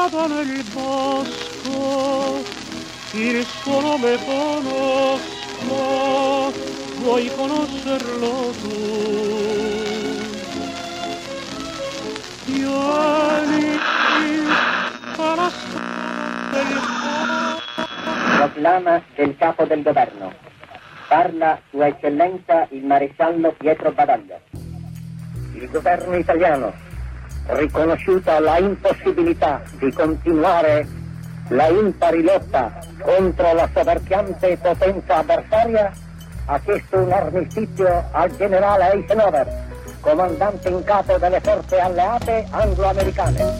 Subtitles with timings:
[0.00, 2.42] strada nel bosco,
[3.12, 5.74] il suo nome conosco,
[7.00, 8.68] vuoi conoscerlo tu?
[12.46, 13.78] Vieni
[15.18, 16.80] alla strada del
[18.36, 20.32] Proclama del capo del governo.
[21.08, 24.40] Parla Sua Eccellenza il maresciallo Pietro Badaglio.
[25.52, 26.72] Il governo italiano,
[27.46, 30.86] riconosciuta la impossibilità di continuare
[31.50, 35.92] la impari lotta contro la soverchiante potenza avversaria,
[36.46, 39.66] ha chiesto un armistizio al generale Eisenhower,
[40.00, 43.58] comandante in capo delle forze alleate anglo-americane.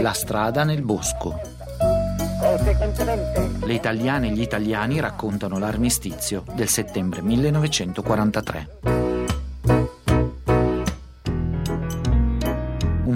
[0.00, 1.40] La strada nel bosco.
[2.40, 8.87] Conseguentemente, Le italiane e gli italiani raccontano l'armistizio del settembre 1943.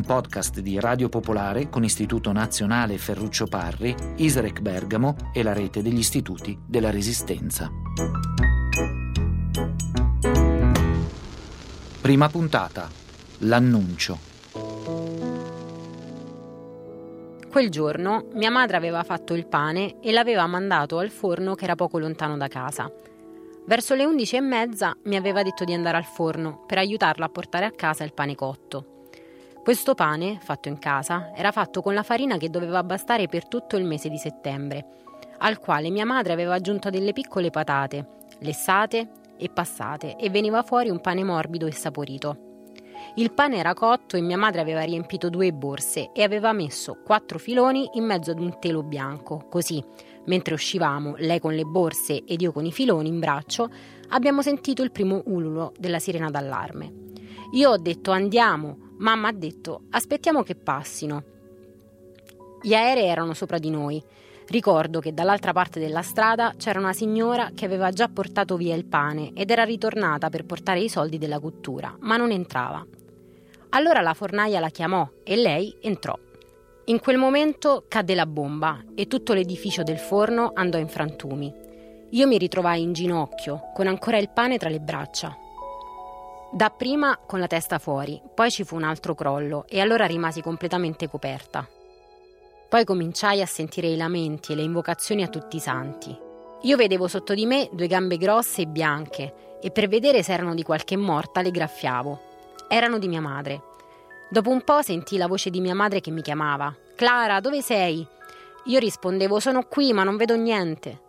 [0.03, 5.99] Podcast di Radio Popolare con Istituto Nazionale Ferruccio Parri, Isrec Bergamo e la rete degli
[5.99, 7.71] istituti della Resistenza.
[12.01, 12.91] Prima puntata.
[13.39, 14.19] L'annuncio.
[17.51, 21.75] Quel giorno mia madre aveva fatto il pane e l'aveva mandato al forno che era
[21.75, 22.91] poco lontano da casa.
[23.65, 27.31] Verso le undici e mezza mi aveva detto di andare al forno per aiutarla a
[27.31, 28.92] portare a casa il pane cotto.
[29.63, 33.77] Questo pane, fatto in casa, era fatto con la farina che doveva bastare per tutto
[33.77, 34.87] il mese di settembre,
[35.39, 38.09] al quale mia madre aveva aggiunto delle piccole patate,
[38.41, 42.67] lessate e passate, e veniva fuori un pane morbido e saporito.
[43.15, 47.39] Il pane era cotto e mia madre aveva riempito due borse e aveva messo quattro
[47.39, 49.47] filoni in mezzo ad un telo bianco.
[49.49, 49.81] Così,
[50.25, 53.71] mentre uscivamo, lei con le borse ed io con i filoni in braccio,
[54.09, 56.93] abbiamo sentito il primo ululo della sirena d'allarme.
[57.53, 61.25] Io ho detto andiamo, mamma ha detto aspettiamo che passino.
[62.63, 64.03] Gli aerei erano sopra di noi.
[64.47, 68.85] Ricordo che dall'altra parte della strada c'era una signora che aveva già portato via il
[68.85, 72.85] pane ed era ritornata per portare i soldi della cottura, ma non entrava.
[73.71, 76.17] Allora la fornaia la chiamò e lei entrò.
[76.87, 81.53] In quel momento cadde la bomba e tutto l'edificio del forno andò in frantumi.
[82.11, 85.42] Io mi ritrovai in ginocchio, con ancora il pane tra le braccia.
[86.55, 91.09] Dapprima con la testa fuori, poi ci fu un altro crollo e allora rimasi completamente
[91.09, 91.67] coperta.
[92.69, 96.15] Poi cominciai a sentire i lamenti e le invocazioni a tutti i santi.
[96.61, 100.55] Io vedevo sotto di me due gambe grosse e bianche e per vedere se erano
[100.55, 102.21] di qualche morta le graffiavo.
[102.69, 103.63] Erano di mia madre.
[104.29, 106.75] Dopo un po' sentii la voce di mia madre che mi chiamava.
[106.95, 108.07] Clara, dove sei?
[108.67, 111.01] Io rispondevo sono qui ma non vedo niente.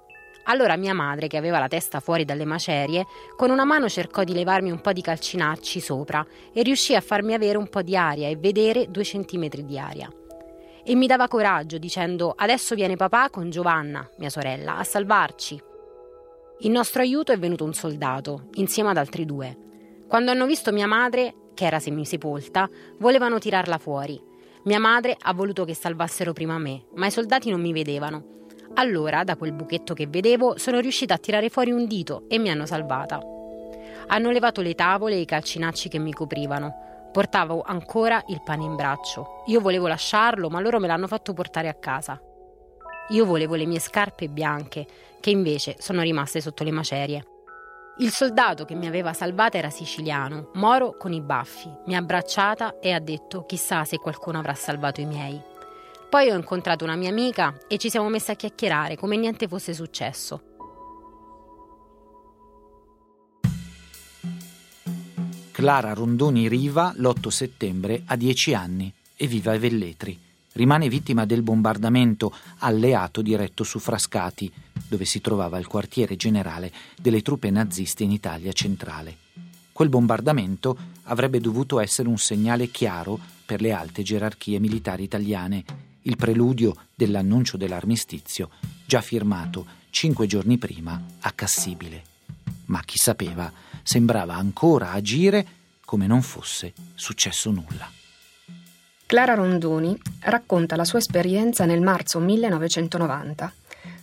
[0.46, 3.06] Allora mia madre, che aveva la testa fuori dalle macerie,
[3.36, 7.34] con una mano cercò di levarmi un po' di calcinacci sopra e riuscì a farmi
[7.34, 10.12] avere un po' di aria e vedere due centimetri di aria.
[10.84, 15.62] E mi dava coraggio dicendo adesso viene papà con Giovanna, mia sorella, a salvarci.
[16.60, 19.58] In nostro aiuto è venuto un soldato, insieme ad altri due.
[20.08, 24.22] Quando hanno visto mia madre, che era semisepolta, volevano tirarla fuori.
[24.64, 28.43] Mia madre ha voluto che salvassero prima me, ma i soldati non mi vedevano.
[28.76, 32.50] Allora, da quel buchetto che vedevo, sono riuscita a tirare fuori un dito e mi
[32.50, 33.22] hanno salvata.
[34.08, 37.10] Hanno levato le tavole e i calcinacci che mi coprivano.
[37.12, 39.44] Portavo ancora il pane in braccio.
[39.46, 42.20] Io volevo lasciarlo, ma loro me l'hanno fatto portare a casa.
[43.10, 44.88] Io volevo le mie scarpe bianche,
[45.20, 47.26] che invece sono rimaste sotto le macerie.
[47.98, 51.72] Il soldato che mi aveva salvata era siciliano, moro con i baffi.
[51.86, 55.40] Mi ha abbracciata e ha detto chissà se qualcuno avrà salvato i miei.
[56.13, 59.74] Poi ho incontrato una mia amica e ci siamo messi a chiacchierare come niente fosse
[59.74, 60.44] successo.
[65.50, 70.16] Clara Rondoni Riva, l'8 settembre, ha 10 anni e vive a Velletri.
[70.51, 74.53] Rimane vittima del bombardamento alleato diretto su Frascati,
[74.88, 79.18] dove si trovava il quartiere generale delle truppe naziste in Italia centrale.
[79.71, 86.16] Quel bombardamento avrebbe dovuto essere un segnale chiaro per le alte gerarchie militari italiane, il
[86.16, 88.50] preludio dell'annuncio dell'armistizio
[88.86, 92.04] già firmato cinque giorni prima a Cassibile.
[92.66, 93.52] Ma chi sapeva,
[93.84, 95.46] sembrava ancora agire
[95.86, 97.90] come non fosse successo nulla.
[99.06, 103.54] Clara Rondoni racconta la sua esperienza nel marzo 1990,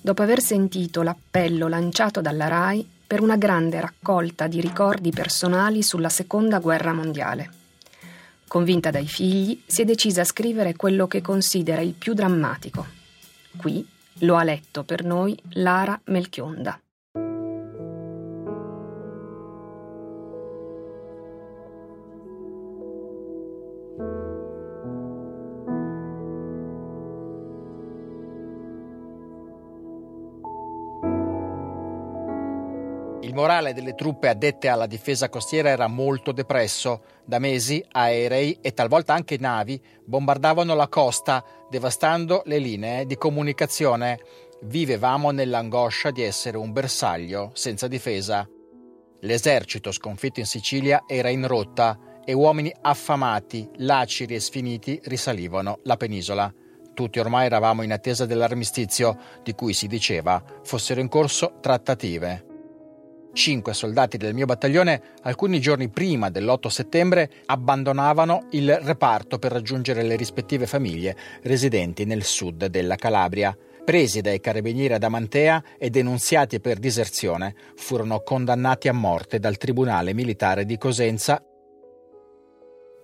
[0.01, 6.11] dopo aver sentito l'appello lanciato dalla RAI per una grande raccolta di ricordi personali sulla
[6.11, 7.60] Seconda Guerra Mondiale.
[8.51, 12.85] Convinta dai figli, si è decisa a scrivere quello che considera il più drammatico.
[13.57, 13.87] Qui
[14.23, 16.77] lo ha letto per noi Lara Melchionda.
[33.41, 37.03] Morale delle truppe addette alla difesa costiera era molto depresso.
[37.25, 44.21] Da mesi aerei e talvolta anche navi bombardavano la costa, devastando le linee di comunicazione.
[44.65, 48.47] Vivevamo nell'angoscia di essere un bersaglio senza difesa.
[49.21, 55.97] L'esercito sconfitto in Sicilia era in rotta e uomini affamati, laceri e sfiniti risalivano la
[55.97, 56.53] penisola.
[56.93, 62.50] Tutti ormai eravamo in attesa dell'armistizio, di cui si diceva fossero in corso trattative.
[63.33, 70.03] Cinque soldati del mio battaglione, alcuni giorni prima dell'8 settembre, abbandonavano il reparto per raggiungere
[70.03, 73.57] le rispettive famiglie residenti nel sud della Calabria.
[73.85, 80.13] Presi dai carabinieri ad Amantea e denunziati per diserzione, furono condannati a morte dal Tribunale
[80.13, 81.43] Militare di Cosenza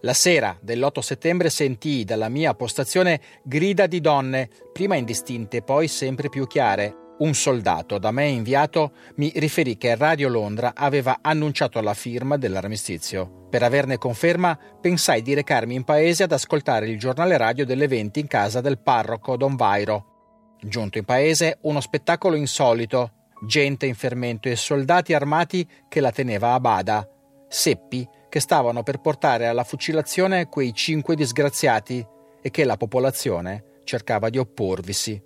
[0.01, 6.29] la sera dell'8 settembre sentii dalla mia postazione grida di donne, prima indistinte, poi sempre
[6.29, 7.06] più chiare.
[7.19, 13.47] Un soldato da me inviato mi riferì che Radio Londra aveva annunciato la firma dell'armistizio.
[13.49, 18.27] Per averne conferma, pensai di recarmi in paese ad ascoltare il giornale radio dell'evento in
[18.27, 20.57] casa del parroco Don Vairo.
[20.61, 23.13] Giunto in paese, uno spettacolo insolito,
[23.47, 27.09] gente in fermento e soldati armati che la teneva a bada.
[27.49, 32.07] Seppi che stavano per portare alla fucilazione quei cinque disgraziati
[32.43, 35.26] e che la popolazione cercava di opporvisi.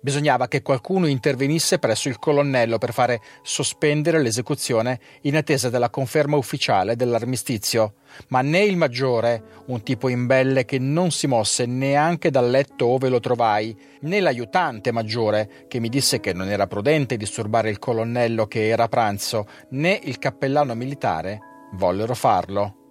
[0.00, 6.36] Bisognava che qualcuno intervenisse presso il colonnello per fare sospendere l'esecuzione in attesa della conferma
[6.36, 7.94] ufficiale dell'armistizio,
[8.28, 13.08] ma né il maggiore, un tipo imbelle che non si mosse neanche dal letto ove
[13.08, 18.46] lo trovai, né l'aiutante maggiore, che mi disse che non era prudente disturbare il colonnello
[18.46, 21.40] che era a pranzo, né il cappellano militare
[21.72, 22.84] vollero farlo.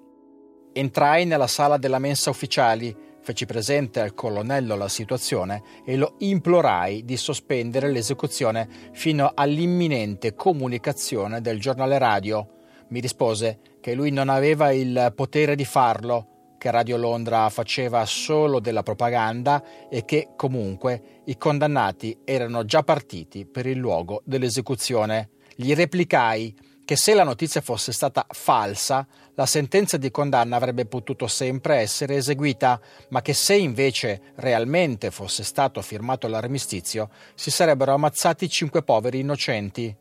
[0.73, 2.93] Entrai nella sala della mensa ufficiali,
[3.25, 11.41] feci presente al colonnello la situazione e lo implorai di sospendere l'esecuzione fino all'imminente comunicazione
[11.41, 12.47] del giornale radio.
[12.89, 18.59] Mi rispose che lui non aveva il potere di farlo, che Radio Londra faceva solo
[18.59, 25.29] della propaganda e che comunque i condannati erano già partiti per il luogo dell'esecuzione.
[25.55, 31.25] Gli replicai che se la notizia fosse stata falsa, la sentenza di condanna avrebbe potuto
[31.25, 32.79] sempre essere eseguita,
[33.09, 39.93] ma che se invece realmente fosse stato firmato l'armistizio, si sarebbero ammazzati cinque poveri innocenti.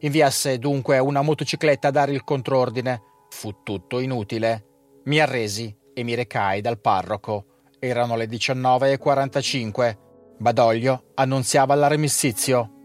[0.00, 3.02] Inviasse dunque una motocicletta a dare il contrordine.
[3.28, 4.64] Fu tutto inutile.
[5.04, 7.44] Mi arresi e mi recai dal parroco.
[7.78, 9.96] Erano le 19.45.
[10.38, 12.79] Badoglio annunziava l'armistizio.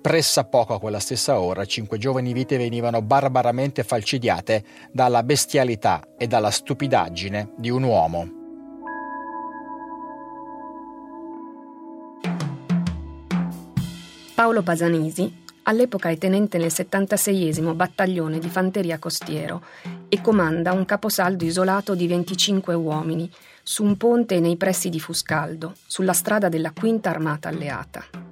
[0.00, 6.28] Pressa poco a quella stessa ora, cinque giovani vite venivano barbaramente falcidiate dalla bestialità e
[6.28, 8.30] dalla stupidaggine di un uomo.
[14.34, 19.62] Paolo Pasanisi all'epoca è tenente nel 76 battaglione di fanteria costiero
[20.08, 23.28] e comanda un caposaldo isolato di 25 uomini
[23.64, 28.27] su un ponte nei pressi di Fuscaldo, sulla strada della quinta armata alleata.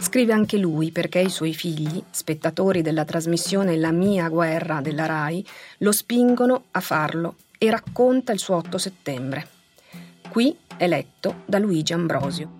[0.00, 5.44] Scrive anche lui perché i suoi figli, spettatori della trasmissione La mia guerra della RAI,
[5.78, 9.48] lo spingono a farlo e racconta il suo 8 settembre.
[10.30, 12.58] Qui è letto da Luigi Ambrosio.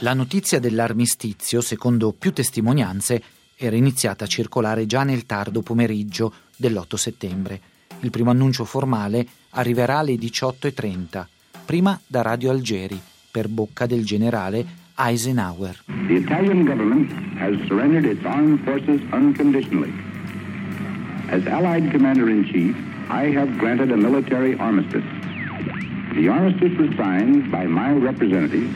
[0.00, 3.22] La notizia dell'armistizio, secondo più testimonianze,
[3.56, 7.60] era iniziata a circolare già nel tardo pomeriggio dell'8 settembre.
[8.00, 11.26] Il primo annuncio formale arriverà alle 18.30,
[11.66, 13.00] prima da Radio Algeri
[13.36, 14.64] per bocca del generale
[14.94, 15.82] Eisenhower.
[16.08, 19.92] The Italian government has surrendered its armed forces unconditionally.
[21.28, 22.74] As Allied Commander-in-Chief,
[23.10, 25.04] I have granted a military armistice.
[26.14, 28.72] The armistice was signed by my representative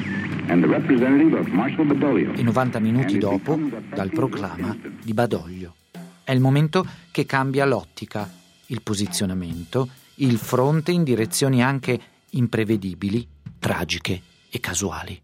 [0.50, 2.34] and the representative of Marshal Badoglio.
[2.34, 3.58] E 90 minuti dopo,
[3.94, 5.76] dal proclama di Badoglio.
[6.22, 8.30] È il momento che cambia l'ottica,
[8.66, 11.98] il posizionamento, il fronte in direzioni anche
[12.32, 13.26] imprevedibili,
[13.58, 15.23] tragiche e casuali.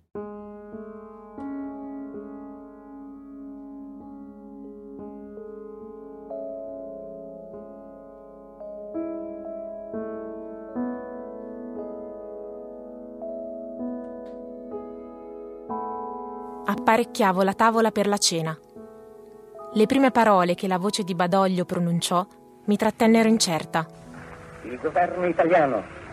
[16.68, 18.56] Apparecchiavo la tavola per la cena.
[19.72, 22.24] Le prime parole che la voce di Badoglio pronunciò
[22.66, 23.86] mi trattennero incerta.
[24.62, 26.05] Il governo italiano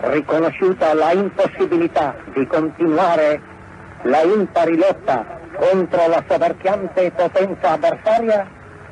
[0.00, 3.40] riconosciuta la impossibilità di continuare
[4.02, 8.48] la impari lotta contro la soverchiante potenza avversaria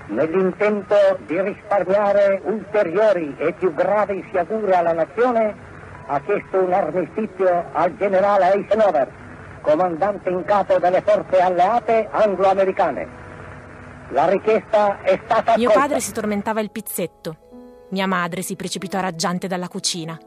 [0.09, 0.95] nell'intento
[1.27, 5.55] di risparmiare ulteriori e più gravi sciagure alla nazione,
[6.07, 9.09] ha chiesto un armistizio al generale Eisenhower,
[9.61, 13.27] comandante in capo delle forze alleate anglo-americane.
[14.11, 15.87] La richiesta è stata Mio accolta.
[15.87, 17.37] padre si tormentava il pizzetto.
[17.91, 20.19] Mia madre si precipitò raggiante dalla cucina.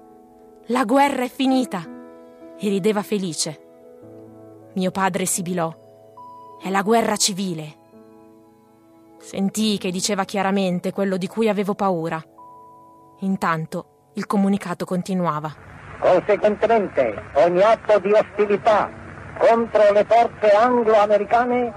[0.67, 1.83] La guerra è finita!
[2.55, 3.59] E rideva felice.
[4.75, 5.73] Mio padre sibilò.
[6.61, 7.79] È la guerra civile.
[9.17, 12.23] Sentii che diceva chiaramente quello di cui avevo paura.
[13.21, 15.51] Intanto il comunicato continuava.
[15.99, 18.87] Conseguentemente, ogni atto di ostilità
[19.39, 21.73] contro le forze anglo-americane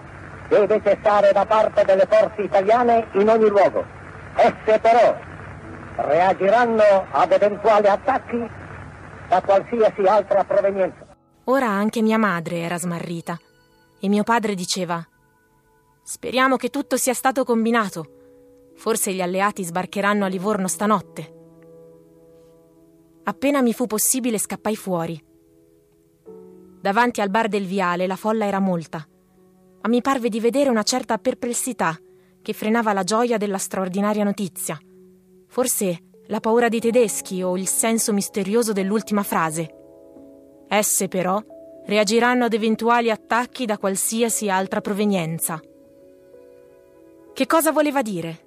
[0.48, 3.82] deve cessare da parte delle forze italiane in ogni luogo.
[4.34, 5.16] Esse però
[5.96, 8.62] reagiranno ad eventuali attacchi
[9.28, 11.16] da qualsiasi altra provenienza.
[11.44, 13.38] Ora anche mia madre era smarrita
[14.00, 15.06] e mio padre diceva
[16.02, 18.72] Speriamo che tutto sia stato combinato.
[18.76, 21.32] Forse gli alleati sbarcheranno a Livorno stanotte.
[23.24, 25.24] Appena mi fu possibile scappai fuori.
[26.80, 29.06] Davanti al bar del viale la folla era molta,
[29.80, 31.98] ma mi parve di vedere una certa perplessità
[32.42, 34.78] che frenava la gioia della straordinaria notizia.
[35.48, 39.74] Forse la paura dei tedeschi o il senso misterioso dell'ultima frase.
[40.68, 41.42] Esse però
[41.86, 45.60] reagiranno ad eventuali attacchi da qualsiasi altra provenienza.
[47.32, 48.42] Che cosa voleva dire?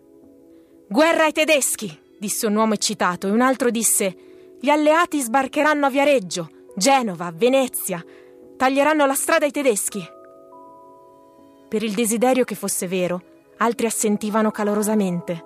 [0.87, 4.15] Guerra ai tedeschi, disse un uomo eccitato, e un altro disse
[4.59, 8.03] gli alleati sbarcheranno a Viareggio, Genova, Venezia,
[8.57, 10.03] taglieranno la strada ai tedeschi.
[11.67, 13.21] Per il desiderio che fosse vero,
[13.57, 15.43] altri assentivano calorosamente.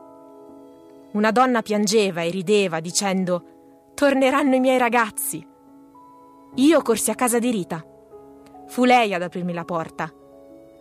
[1.14, 5.46] Una donna piangeva e rideva dicendo Torneranno i miei ragazzi.
[6.56, 7.86] Io corsi a casa di Rita.
[8.68, 10.12] Fu lei ad aprirmi la porta.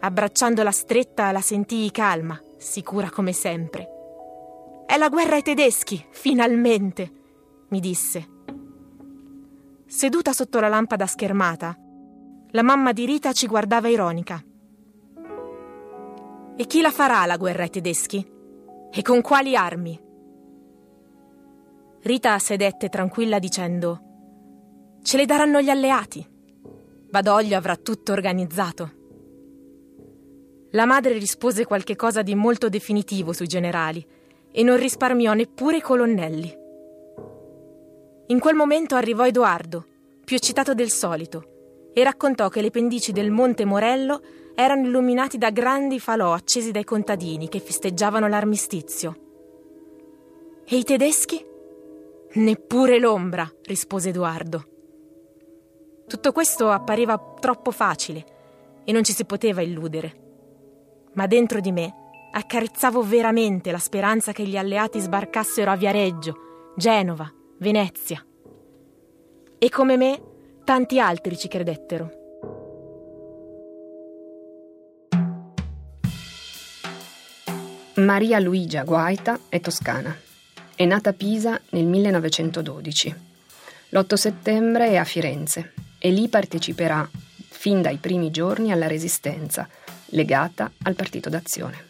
[0.00, 3.88] Abbracciandola stretta la sentii calma, sicura come sempre.
[4.86, 7.12] È la guerra ai tedeschi, finalmente,
[7.68, 8.28] mi disse.
[9.86, 11.76] Seduta sotto la lampada schermata,
[12.52, 14.42] la mamma di Rita ci guardava ironica.
[16.56, 18.26] E chi la farà la guerra ai tedeschi?
[18.92, 20.08] E con quali armi?
[22.02, 24.00] Rita sedette tranquilla dicendo
[25.02, 26.26] Ce le daranno gli alleati.
[27.10, 28.92] Badoglio avrà tutto organizzato.
[30.70, 34.02] La madre rispose qualche cosa di molto definitivo sui generali
[34.50, 36.56] e non risparmiò neppure i colonnelli.
[38.28, 39.84] In quel momento arrivò Edoardo,
[40.24, 44.22] più eccitato del solito, e raccontò che le pendici del Monte Morello
[44.54, 49.16] erano illuminati da grandi falò accesi dai contadini che festeggiavano l'armistizio.
[50.64, 51.48] E i tedeschi?
[52.32, 54.64] Neppure l'ombra, rispose Edoardo.
[56.06, 58.24] Tutto questo appariva troppo facile
[58.84, 61.08] e non ci si poteva illudere.
[61.14, 61.92] Ma dentro di me
[62.32, 68.24] accarezzavo veramente la speranza che gli alleati sbarcassero a Viareggio, Genova, Venezia.
[69.58, 70.22] E come me,
[70.62, 72.10] tanti altri ci credettero.
[77.96, 80.28] Maria Luigia Guaita è toscana.
[80.80, 83.14] È nata a Pisa nel 1912.
[83.90, 87.06] L'8 settembre è a Firenze e lì parteciperà
[87.36, 89.68] fin dai primi giorni alla Resistenza,
[90.06, 91.84] legata al Partito d'Azione.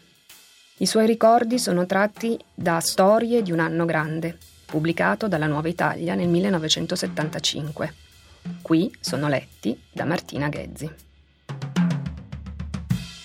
[0.79, 6.17] I suoi ricordi sono tratti da Storie di un anno grande, pubblicato dalla Nuova Italia
[6.17, 7.95] nel 1975.
[8.61, 10.91] Qui sono letti da Martina Ghezzi.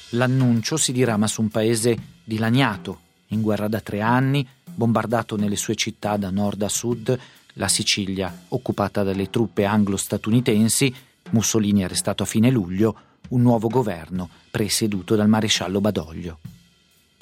[0.09, 5.75] L'annuncio si dirama su un paese dilaniato, in guerra da tre anni, bombardato nelle sue
[5.75, 7.17] città da nord a sud,
[7.53, 10.93] la Sicilia occupata dalle truppe anglo-statunitensi,
[11.31, 12.95] Mussolini arrestato a fine luglio,
[13.29, 16.39] un nuovo governo presieduto dal maresciallo Badoglio.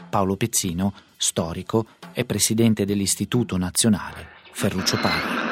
[0.09, 5.51] Paolo Pezzino, storico, è presidente dell'Istituto Nazionale Ferruccio Parri.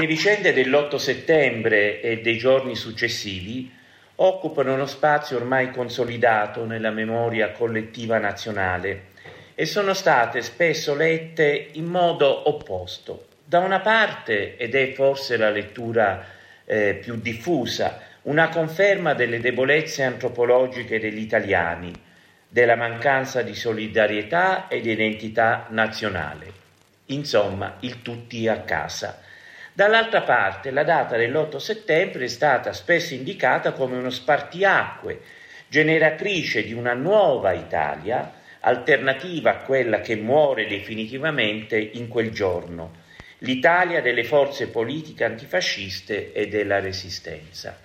[0.00, 3.70] Le vicende dell'8 settembre e dei giorni successivi
[4.16, 9.12] occupano uno spazio ormai consolidato nella memoria collettiva nazionale
[9.54, 13.26] e sono state spesso lette in modo opposto.
[13.44, 16.24] Da una parte, ed è forse la lettura
[16.64, 21.92] eh, più diffusa, una conferma delle debolezze antropologiche degli italiani,
[22.48, 26.62] della mancanza di solidarietà e di identità nazionale.
[27.06, 29.20] Insomma, il tutti a casa.
[29.72, 35.20] Dall'altra parte, la data dell'8 settembre è stata spesso indicata come uno spartiacque,
[35.68, 43.02] generatrice di una nuova Italia, alternativa a quella che muore definitivamente in quel giorno,
[43.38, 47.78] l'Italia delle forze politiche antifasciste e della resistenza.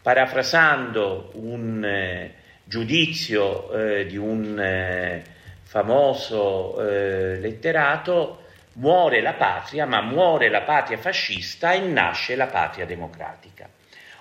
[0.00, 5.22] Parafrasando un eh, giudizio eh, di un eh,
[5.62, 12.86] famoso eh, letterato, muore la patria, ma muore la patria fascista e nasce la patria
[12.86, 13.68] democratica.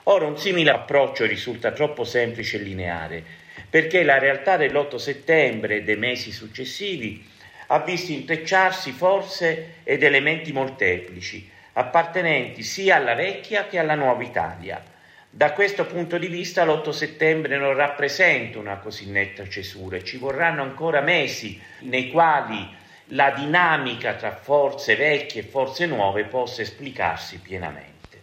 [0.05, 3.23] Ora un simile approccio risulta troppo semplice e lineare,
[3.71, 7.25] perché la realtà dell'8 settembre e dei mesi successivi
[7.67, 14.83] ha visto intrecciarsi forze ed elementi molteplici, appartenenti sia alla vecchia che alla nuova Italia.
[15.29, 20.17] Da questo punto di vista l'8 settembre non rappresenta una così netta cesura e ci
[20.17, 22.75] vorranno ancora mesi nei quali
[23.13, 28.19] la dinamica tra forze vecchie e forze nuove possa esplicarsi pienamente.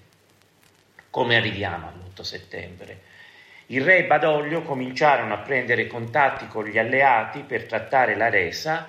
[1.08, 3.00] Come arriviamo all'8 settembre?
[3.70, 8.86] Il re e Badoglio cominciarono a prendere contatti con gli alleati per trattare la resa,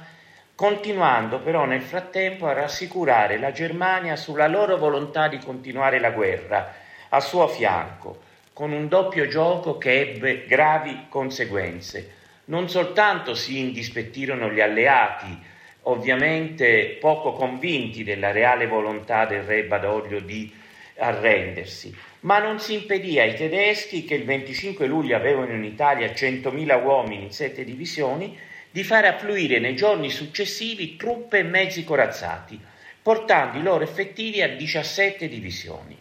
[0.56, 6.74] continuando però nel frattempo a rassicurare la Germania sulla loro volontà di continuare la guerra
[7.10, 8.22] a suo fianco,
[8.54, 12.14] con un doppio gioco che ebbe gravi conseguenze.
[12.46, 15.38] Non soltanto si indispettirono gli alleati,
[15.84, 20.56] ovviamente poco convinti della reale volontà del re Badoglio di
[21.00, 26.84] arrendersi, ma non si impedì ai tedeschi, che il 25 luglio avevano in Italia 100.000
[26.84, 28.38] uomini in sette divisioni,
[28.72, 32.60] di fare affluire nei giorni successivi truppe e mezzi corazzati,
[33.02, 35.98] portando i loro effettivi a 17 divisioni.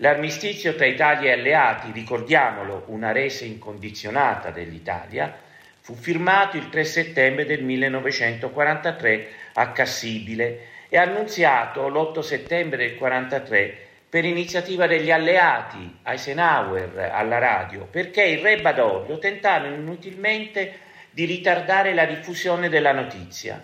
[0.00, 5.34] L'armistizio tra Italia e alleati, ricordiamolo, una resa incondizionata dell'Italia,
[5.80, 13.87] fu firmato il 3 settembre del 1943 a Cassibile e annunziato l'8 settembre del 1943
[14.08, 20.78] per iniziativa degli alleati, Eisenhower alla radio, perché il re Badoglio tentarono inutilmente
[21.10, 23.62] di ritardare la diffusione della notizia.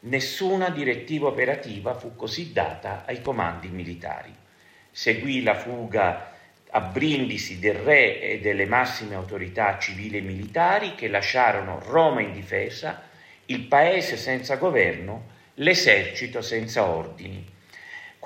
[0.00, 4.34] Nessuna direttiva operativa fu così data ai comandi militari.
[4.90, 6.32] Seguì la fuga
[6.70, 13.02] a Brindisi del re e delle massime autorità civili e militari che lasciarono Roma indifesa,
[13.46, 17.54] il paese senza governo, l'esercito senza ordini.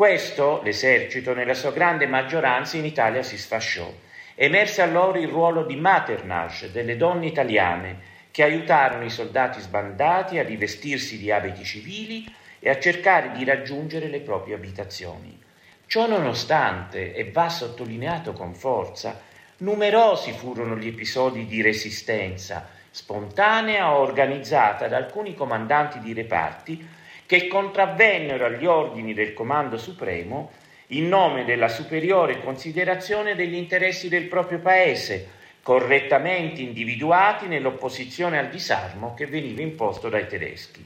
[0.01, 3.93] Questo, l'esercito, nella sua grande maggioranza in Italia si sfasciò.
[4.35, 7.99] Emerse allora il ruolo di maternage delle donne italiane
[8.31, 14.09] che aiutarono i soldati sbandati a rivestirsi di abiti civili e a cercare di raggiungere
[14.09, 15.39] le proprie abitazioni.
[15.85, 19.21] Ciò nonostante, e va sottolineato con forza,
[19.59, 26.89] numerosi furono gli episodi di resistenza, spontanea o organizzata da alcuni comandanti di reparti
[27.31, 30.51] che contravvennero agli ordini del Comando Supremo
[30.89, 35.29] in nome della superiore considerazione degli interessi del proprio Paese,
[35.63, 40.85] correttamente individuati nell'opposizione al disarmo che veniva imposto dai tedeschi.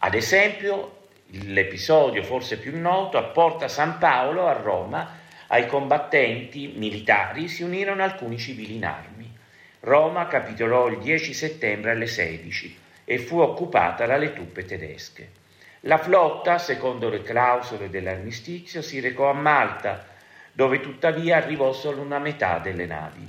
[0.00, 1.06] Ad esempio,
[1.46, 5.16] l'episodio forse più noto, a Porta San Paolo a Roma,
[5.46, 9.34] ai combattenti militari si unirono alcuni civili in armi.
[9.80, 15.39] Roma capitolò il 10 settembre alle 16 e fu occupata dalle truppe tedesche.
[15.84, 20.04] La flotta, secondo le clausole dell'armistizio, si recò a Malta,
[20.52, 23.26] dove tuttavia arrivò solo una metà delle navi.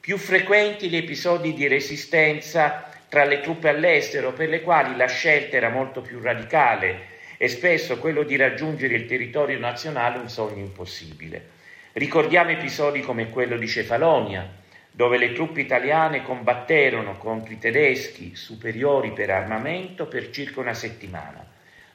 [0.00, 5.56] Più frequenti gli episodi di resistenza tra le truppe all'estero, per le quali la scelta
[5.56, 11.50] era molto più radicale e spesso quello di raggiungere il territorio nazionale un sogno impossibile.
[11.92, 14.50] Ricordiamo episodi come quello di Cefalonia,
[14.90, 21.51] dove le truppe italiane combatterono contro i tedeschi superiori per armamento per circa una settimana.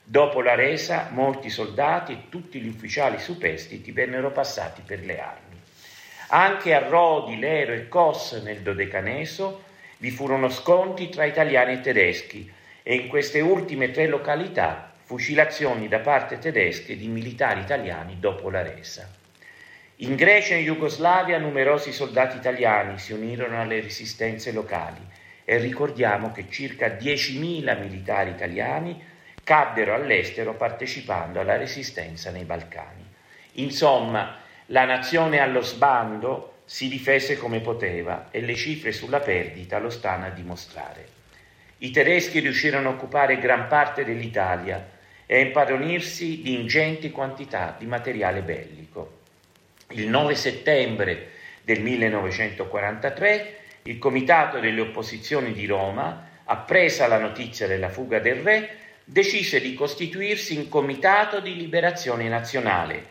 [0.10, 5.60] Dopo la resa, molti soldati e tutti gli ufficiali superstiti vennero passati per le armi.
[6.30, 9.64] Anche a Rodi, Lero e Kos nel Dodecaneso
[9.98, 12.50] vi furono scontri tra italiani e tedeschi
[12.84, 18.62] e in queste ultime tre località fucilazioni da parte tedesche di militari italiani dopo la
[18.62, 19.14] resa.
[19.98, 25.06] In Grecia e in Jugoslavia numerosi soldati italiani si unirono alle resistenze locali
[25.44, 29.16] e ricordiamo che circa 10.000 militari italiani
[29.48, 33.06] caddero all'estero partecipando alla resistenza nei Balcani.
[33.54, 39.90] Insomma, la nazione allo sbando si difese come poteva e le cifre sulla perdita lo
[39.90, 41.08] stanno a dimostrare.
[41.78, 44.86] I tedeschi riuscirono a occupare gran parte dell'Italia
[45.26, 49.20] e a impadronirsi di ingenti quantità di materiale bellico.
[49.92, 51.30] Il 9 settembre
[51.64, 58.70] del 1943 il Comitato delle Opposizioni di Roma, appresa la notizia della fuga del re,
[59.10, 63.06] decise di costituirsi in Comitato di Liberazione Nazionale,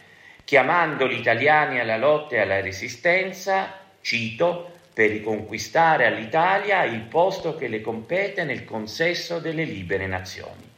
[0.44, 7.68] chiamando gli italiani alla lotta e alla resistenza, cito, per riconquistare all'Italia il posto che
[7.68, 10.70] le compete nel consesso delle libere nazioni.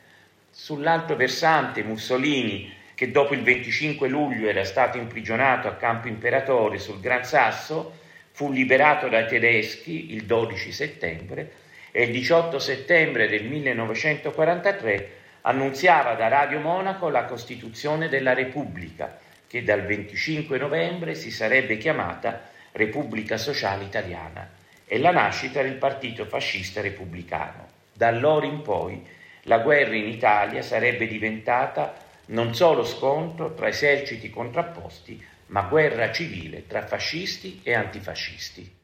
[0.51, 7.01] Sull'altro versante Mussolini, che dopo il 25 luglio era stato imprigionato a Campo Imperatore sul
[7.01, 7.99] Gran Sasso,
[8.31, 11.53] fu liberato dai tedeschi il 12 settembre
[11.99, 19.65] e il 18 settembre del 1943 annunziava da Radio Monaco la Costituzione della Repubblica, che
[19.65, 24.49] dal 25 novembre si sarebbe chiamata Repubblica Sociale Italiana.
[24.91, 27.67] e la nascita del partito fascista repubblicano.
[27.93, 29.05] Da allora in poi
[29.43, 36.65] la guerra in Italia sarebbe diventata non solo scontro tra eserciti contrapposti, ma guerra civile
[36.69, 38.77] tra fascisti e antifascisti.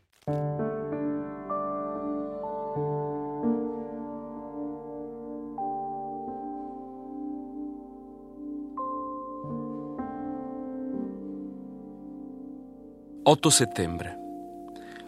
[13.35, 14.17] 8 settembre.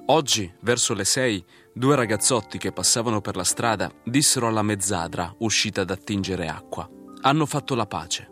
[0.07, 5.83] Oggi, verso le 6, due ragazzotti che passavano per la strada dissero alla mezzadra, uscita
[5.83, 8.29] ad attingere acqua, hanno fatto la pace.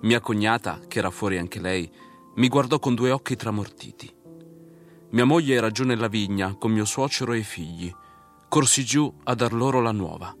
[0.00, 1.88] Mia cognata, che era fuori anche lei,
[2.34, 4.12] mi guardò con due occhi tramortiti.
[5.10, 7.94] Mia moglie era giù nella vigna con mio suocero e i figli.
[8.48, 10.36] Corsi giù a dar loro la nuova.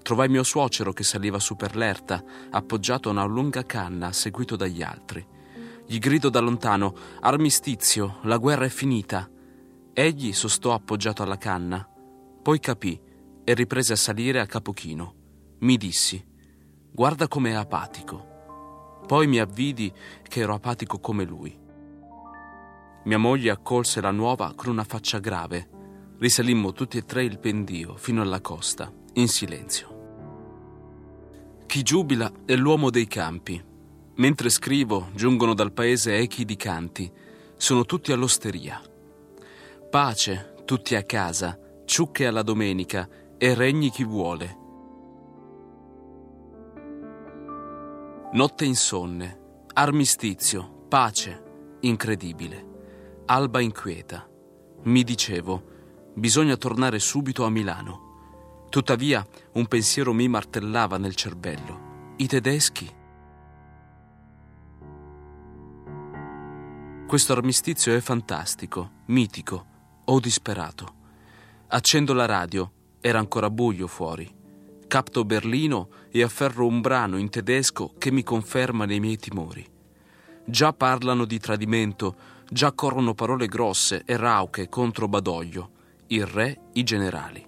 [0.00, 4.82] Trovai mio suocero che saliva su per l'erta, appoggiato a una lunga canna, seguito dagli
[4.82, 5.32] altri.
[5.86, 9.28] Gli grido da lontano: Armistizio, la guerra è finita.
[9.92, 11.86] Egli sostò appoggiato alla canna.
[12.42, 13.00] Poi capì
[13.44, 15.14] e riprese a salire a capo chino.
[15.60, 16.24] Mi dissi:
[16.90, 19.02] Guarda com'è apatico.
[19.06, 19.92] Poi mi avvidi
[20.22, 21.56] che ero apatico come lui.
[23.04, 25.68] Mia moglie accolse la nuova con una faccia grave.
[26.18, 29.92] Risalimmo tutti e tre il pendio fino alla costa, in silenzio.
[31.66, 33.72] Chi giubila è l'uomo dei campi
[34.16, 37.10] Mentre scrivo, giungono dal paese echi di canti.
[37.56, 38.80] Sono tutti all'osteria.
[39.90, 44.58] Pace, tutti a casa, ciucche alla domenica e regni chi vuole.
[48.32, 52.72] Notte insonne, armistizio, pace, incredibile.
[53.26, 54.28] Alba inquieta.
[54.84, 55.62] Mi dicevo,
[56.14, 58.66] bisogna tornare subito a Milano.
[58.68, 62.12] Tuttavia, un pensiero mi martellava nel cervello.
[62.16, 63.02] I tedeschi?
[67.14, 69.66] Questo armistizio è fantastico, mitico
[70.06, 70.94] o disperato.
[71.68, 74.28] Accendo la radio, era ancora buio fuori.
[74.88, 79.64] Capto Berlino e afferro un brano in tedesco che mi conferma nei miei timori.
[80.44, 82.16] Già parlano di tradimento,
[82.50, 85.70] già corrono parole grosse e rauche contro Badoglio,
[86.08, 87.46] il re, i generali.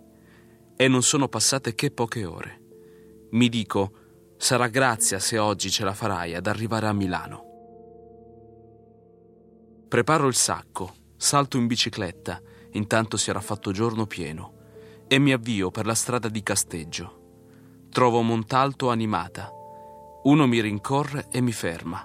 [0.76, 2.60] E non sono passate che poche ore.
[3.32, 3.90] Mi dico,
[4.36, 7.45] sarà grazia se oggi ce la farai ad arrivare a Milano.
[9.88, 14.54] Preparo il sacco, salto in bicicletta, intanto si era fatto giorno pieno,
[15.06, 17.86] e mi avvio per la strada di Casteggio.
[17.90, 19.48] Trovo Montalto animata.
[20.24, 22.04] Uno mi rincorre e mi ferma.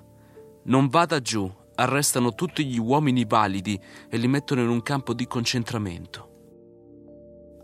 [0.66, 5.26] Non vada giù, arrestano tutti gli uomini validi e li mettono in un campo di
[5.26, 6.30] concentramento.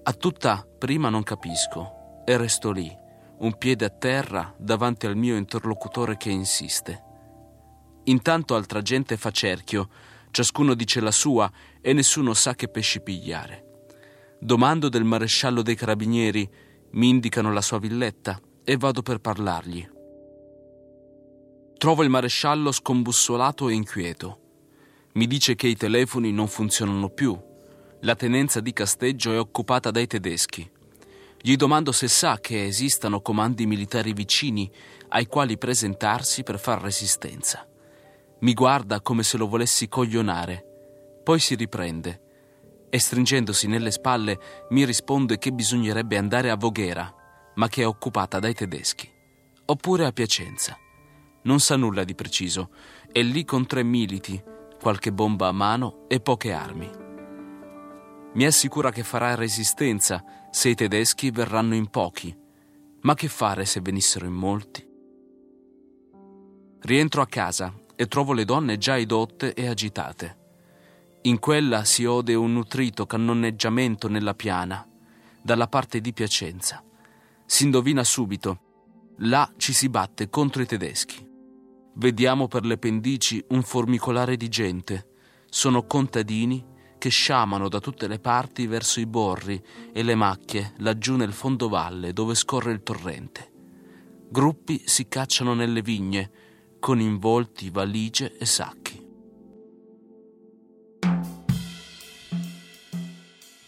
[0.01, 2.91] A tutta prima non capisco e resto lì,
[3.39, 7.03] un piede a terra davanti al mio interlocutore che insiste.
[8.08, 9.89] Intanto altra gente fa cerchio,
[10.32, 13.63] ciascuno dice la sua e nessuno sa che pesci pigliare.
[14.39, 16.50] Domando del maresciallo dei carabinieri,
[16.91, 19.89] mi indicano la sua villetta e vado per parlargli.
[21.78, 24.39] Trovo il maresciallo scombussolato e inquieto.
[25.13, 27.38] Mi dice che i telefoni non funzionano più.
[28.02, 30.70] La tenenza di Casteggio è occupata dai tedeschi.
[31.41, 34.72] Gli domando se sa che esistano comandi militari vicini
[35.10, 37.67] ai quali presentarsi per far resistenza.
[38.39, 40.63] Mi guarda come se lo volessi coglionare,
[41.23, 42.21] poi si riprende
[42.89, 47.13] e stringendosi nelle spalle mi risponde che bisognerebbe andare a Voghera,
[47.56, 49.10] ma che è occupata dai tedeschi,
[49.65, 50.78] oppure a Piacenza.
[51.43, 52.69] Non sa nulla di preciso,
[53.12, 54.41] è lì con tre militi,
[54.80, 56.89] qualche bomba a mano e poche armi.
[58.34, 62.36] Mi assicura che farà resistenza se i tedeschi verranno in pochi,
[63.02, 64.86] ma che fare se venissero in molti?
[66.80, 70.38] Rientro a casa e trovo le donne già edotte e agitate.
[71.23, 74.88] In quella si ode un nutrito cannoneggiamento nella piana,
[75.41, 76.83] dalla parte di Piacenza.
[77.45, 78.60] Si indovina subito.
[79.21, 81.27] Là ci si batte contro i tedeschi.
[81.95, 85.07] Vediamo per le pendici un formicolare di gente.
[85.49, 86.63] Sono contadini
[86.99, 92.13] che sciamano da tutte le parti verso i borri e le macchie laggiù nel fondovalle
[92.13, 93.51] dove scorre il torrente.
[94.29, 96.29] Gruppi si cacciano nelle vigne,
[96.80, 99.06] con involti valigie e sacchi.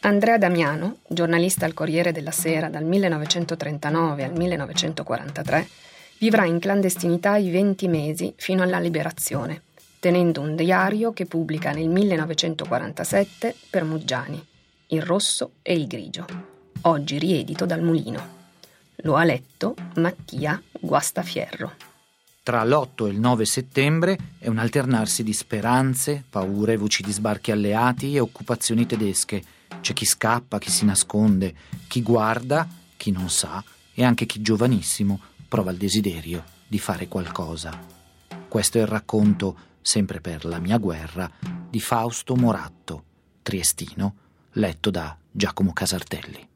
[0.01, 5.67] Andrea Damiano, giornalista al Corriere della Sera dal 1939 al 1943,
[6.19, 9.63] vivrà in clandestinità i 20 mesi fino alla liberazione,
[9.99, 14.43] tenendo un diario che pubblica nel 1947 per Muggiani,
[14.87, 16.25] Il rosso e il grigio,
[16.81, 18.37] oggi riedito dal mulino.
[19.03, 21.88] Lo ha letto Mattia Guastafierro.
[22.49, 27.51] Tra l'8 e il 9 settembre è un alternarsi di speranze, paure, voci di sbarchi
[27.51, 29.43] alleati e occupazioni tedesche
[29.81, 31.53] C'è chi scappa, chi si nasconde,
[31.87, 37.79] chi guarda, chi non sa e anche chi giovanissimo prova il desiderio di fare qualcosa.
[38.47, 41.31] Questo è il racconto, sempre per la mia guerra,
[41.69, 43.03] di Fausto Moratto,
[43.43, 44.15] triestino,
[44.53, 46.48] letto da Giacomo Casartelli.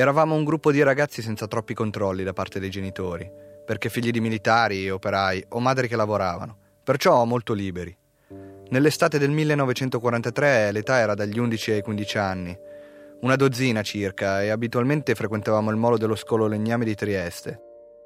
[0.00, 3.30] Eravamo un gruppo di ragazzi senza troppi controlli da parte dei genitori,
[3.66, 7.94] perché figli di militari, operai o madri che lavoravano, perciò molto liberi.
[8.70, 12.58] Nell'estate del 1943 l'età era dagli 11 ai 15 anni,
[13.20, 17.60] una dozzina circa, e abitualmente frequentavamo il molo dello scolo Legname di Trieste.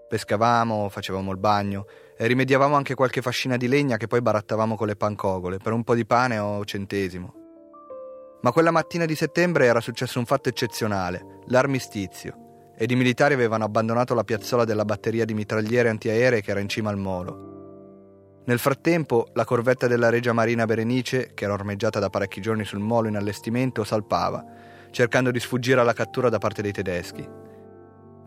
[0.08, 1.86] Pescavamo, facevamo il bagno
[2.18, 5.84] e rimediavamo anche qualche fascina di legna che poi barattavamo con le pancogole per un
[5.84, 7.43] po' di pane o centesimo.
[8.44, 13.64] Ma quella mattina di settembre era successo un fatto eccezionale, l'armistizio, ed i militari avevano
[13.64, 18.42] abbandonato la piazzola della batteria di mitragliere antiaeree che era in cima al molo.
[18.44, 22.80] Nel frattempo, la corvetta della Regia Marina Berenice, che era ormeggiata da parecchi giorni sul
[22.80, 24.44] molo in allestimento, salpava,
[24.90, 27.26] cercando di sfuggire alla cattura da parte dei tedeschi.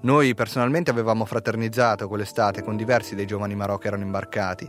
[0.02, 4.68] Noi personalmente avevamo fraternizzato quell'estate con diversi dei giovani Marò che erano imbarcati,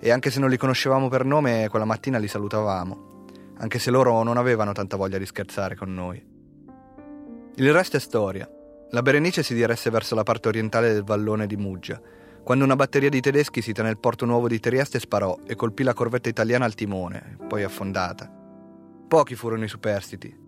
[0.00, 3.15] e anche se non li conoscevamo per nome, quella mattina li salutavamo
[3.58, 6.34] anche se loro non avevano tanta voglia di scherzare con noi.
[7.56, 8.48] Il resto è storia.
[8.90, 12.00] La Berenice si diresse verso la parte orientale del vallone di Muggia,
[12.44, 15.94] quando una batteria di tedeschi sita nel porto nuovo di Trieste sparò e colpì la
[15.94, 18.30] corvetta italiana al timone, poi affondata.
[19.08, 20.44] Pochi furono i superstiti.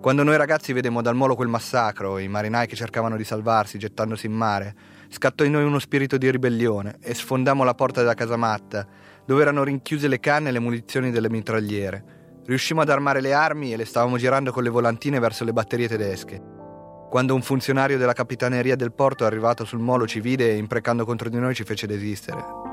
[0.00, 4.26] Quando noi ragazzi vedemmo dal molo quel massacro, i marinai che cercavano di salvarsi gettandosi
[4.26, 4.74] in mare,
[5.08, 8.86] scattò in noi uno spirito di ribellione e sfondammo la porta della casamatta,
[9.26, 12.17] dove erano rinchiuse le canne e le munizioni delle mitragliere
[12.48, 15.86] Riuscimmo ad armare le armi e le stavamo girando con le volantine verso le batterie
[15.86, 16.40] tedesche.
[17.10, 21.28] Quando un funzionario della capitaneria del porto arrivato sul molo ci vide e imprecando contro
[21.28, 22.67] di noi ci fece desistere.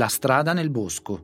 [0.00, 1.20] La strada nel bosco.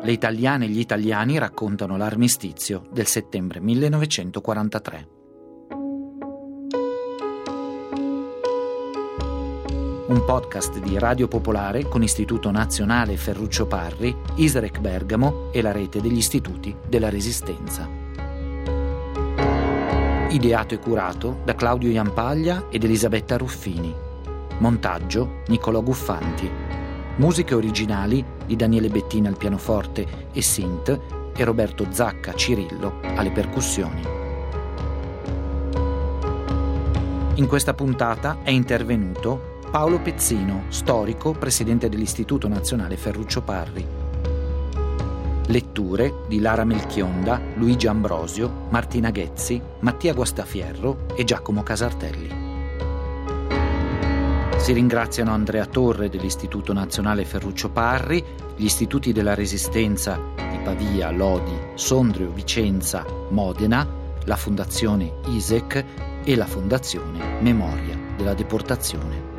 [0.00, 5.08] Le italiane e gli italiani raccontano l'armistizio del settembre 1943.
[10.08, 16.00] Un podcast di Radio Popolare con Istituto Nazionale Ferruccio Parri, Isrec Bergamo e la rete
[16.00, 18.01] degli istituti della Resistenza
[20.32, 23.94] ideato e curato da Claudio Iampaglia ed Elisabetta Ruffini.
[24.58, 26.50] Montaggio Niccolò Guffanti.
[27.16, 30.98] Musiche originali di Daniele Bettina al pianoforte e synth
[31.36, 34.02] e Roberto Zacca Cirillo alle percussioni.
[37.34, 44.01] In questa puntata è intervenuto Paolo Pezzino, storico, presidente dell'Istituto Nazionale Ferruccio Parri.
[45.52, 52.40] Letture di Lara Melchionda, Luigi Ambrosio, Martina Ghezzi, Mattia Guastafierro e Giacomo Casartelli.
[54.56, 58.24] Si ringraziano Andrea Torre dell'Istituto Nazionale Ferruccio Parri,
[58.56, 63.86] gli istituti della Resistenza di Pavia, Lodi, Sondrio, Vicenza, Modena,
[64.24, 65.84] la Fondazione ISEC
[66.24, 69.31] e la Fondazione Memoria della Deportazione.